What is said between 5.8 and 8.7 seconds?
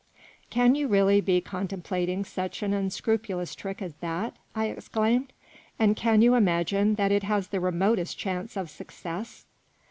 can you imagine that it has the remotest chance of